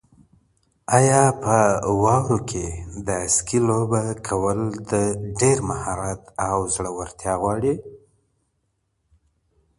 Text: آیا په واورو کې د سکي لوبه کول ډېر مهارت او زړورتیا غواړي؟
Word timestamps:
آیا 0.97 1.23
په 1.41 1.55
واورو 2.03 2.39
کې 2.49 2.65
د 3.07 3.09
سکي 3.35 3.59
لوبه 3.67 4.01
کول 4.27 4.59
ډېر 5.41 5.57
مهارت 5.69 6.21
او 6.47 6.57
زړورتیا 6.75 7.33
غواړي؟ 7.41 7.73